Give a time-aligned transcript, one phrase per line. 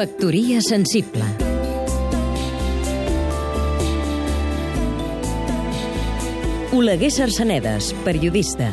[0.00, 1.26] Factoria sensible
[6.72, 8.70] Oleguer Sarsenedes, periodista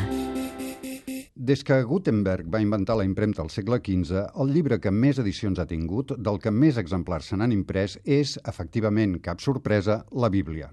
[1.36, 5.60] Des que Gutenberg va inventar la impremta al segle XV, el llibre que més edicions
[5.60, 10.72] ha tingut, del que més exemplars se n'han imprès, és, efectivament, cap sorpresa, la Bíblia.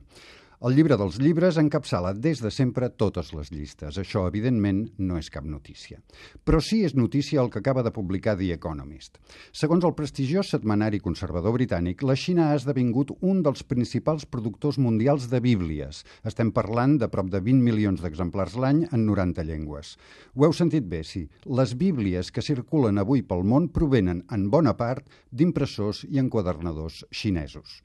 [0.65, 3.99] El llibre dels llibres encapçala des de sempre totes les llistes.
[4.01, 5.99] Això, evidentment, no és cap notícia.
[6.41, 9.19] Però sí és notícia el que acaba de publicar The Economist.
[9.53, 15.29] Segons el prestigiós setmanari conservador britànic, la Xina ha esdevingut un dels principals productors mundials
[15.29, 16.01] de bíblies.
[16.25, 19.99] Estem parlant de prop de 20 milions d'exemplars l'any en 90 llengües.
[20.33, 21.27] Ho heu sentit bé, sí.
[21.45, 27.83] Les bíblies que circulen avui pel món provenen, en bona part, d'impressors i enquadernadors xinesos.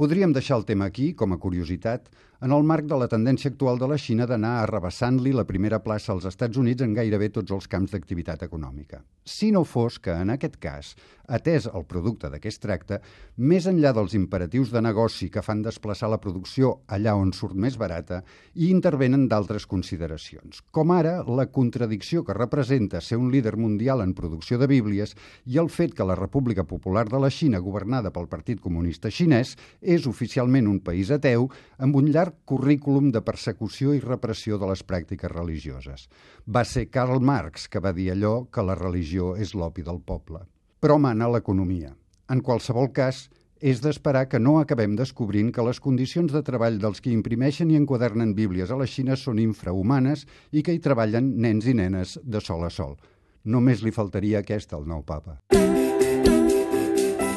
[0.00, 2.06] Podríem deixar el tema aquí, com a curiositat,
[2.40, 6.14] en el marc de la tendència actual de la Xina d'anar arrabassant-li la primera plaça
[6.14, 9.02] als Estats Units en gairebé tots els camps d'activitat econòmica.
[9.28, 10.94] Si no fos que, en aquest cas,
[11.28, 13.00] atès el producte es tracta,
[13.36, 17.76] més enllà dels imperatius de negoci que fan desplaçar la producció allà on surt més
[17.76, 18.22] barata,
[18.54, 24.14] hi intervenen d'altres consideracions, com ara la contradicció que representa ser un líder mundial en
[24.14, 25.14] producció de bíblies
[25.44, 29.58] i el fet que la República Popular de la Xina, governada pel Partit Comunista Xinès,
[29.90, 34.84] és oficialment un país ateu amb un llarg currículum de persecució i repressió de les
[34.86, 36.06] pràctiques religioses.
[36.46, 40.44] Va ser Karl Marx que va dir allò que la religió és l'opi del poble.
[40.80, 41.92] Però mana l'economia.
[42.30, 43.26] En qualsevol cas,
[43.60, 47.76] és d'esperar que no acabem descobrint que les condicions de treball dels que imprimeixen i
[47.76, 52.40] enquadernen bíblies a la Xina són infrahumanes i que hi treballen nens i nenes de
[52.40, 52.96] sol a sol.
[53.44, 55.40] Només li faltaria aquesta al nou papa.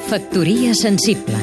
[0.07, 1.42] Factoria sensible